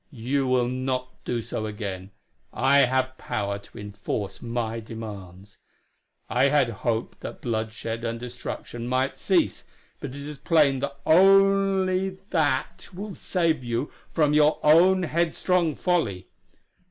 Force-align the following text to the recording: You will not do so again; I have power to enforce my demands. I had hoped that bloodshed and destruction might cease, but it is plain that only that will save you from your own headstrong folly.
You 0.09 0.47
will 0.47 0.67
not 0.67 1.23
do 1.25 1.43
so 1.43 1.67
again; 1.67 2.09
I 2.51 2.79
have 2.85 3.19
power 3.19 3.59
to 3.59 3.77
enforce 3.77 4.41
my 4.41 4.79
demands. 4.79 5.59
I 6.27 6.45
had 6.45 6.69
hoped 6.69 7.19
that 7.19 7.39
bloodshed 7.39 8.03
and 8.03 8.19
destruction 8.19 8.87
might 8.87 9.15
cease, 9.15 9.65
but 9.99 10.15
it 10.15 10.25
is 10.25 10.39
plain 10.39 10.79
that 10.79 10.97
only 11.05 12.17
that 12.31 12.89
will 12.95 13.13
save 13.13 13.63
you 13.63 13.91
from 14.11 14.33
your 14.33 14.59
own 14.63 15.03
headstrong 15.03 15.75
folly. 15.75 16.25